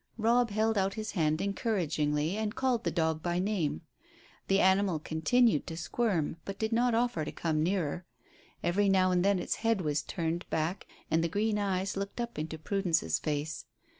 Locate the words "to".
5.67-5.77, 7.23-7.31